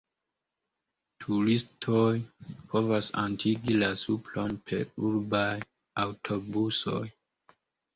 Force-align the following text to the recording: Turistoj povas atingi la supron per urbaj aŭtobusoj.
Turistoj 1.25 2.07
povas 2.73 3.11
atingi 3.27 3.79
la 3.85 3.93
supron 4.07 4.59
per 4.67 4.93
urbaj 5.07 5.49
aŭtobusoj. 6.09 7.09